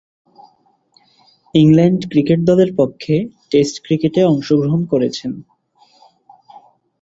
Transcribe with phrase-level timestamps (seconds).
[1.53, 3.15] England cricket দলের পক্ষে
[3.51, 5.31] test ক্রিকেটে অংশগ্রহণ করেছেন।